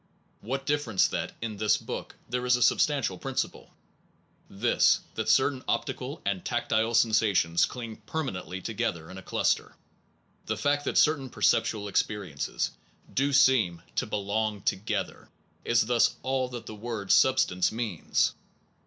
[0.39, 3.69] What difference that in this book there is a substantial principle?
[4.49, 9.75] This, that certain optical and tactile sensations cling permanently together in a cluster.
[10.47, 12.71] The fact that certain perceptual experiences
[13.13, 15.29] do seern to belong to gether
[15.63, 18.33] is thus all that the word substance means.